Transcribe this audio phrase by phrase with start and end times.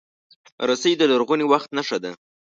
[0.69, 2.11] رسۍ د لرغوني وخت نښه ده.